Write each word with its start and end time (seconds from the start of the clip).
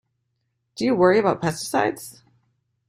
Do 0.77 0.83
you 0.83 0.95
worry 0.95 1.19
about 1.19 1.43
pesticides? 1.43 2.23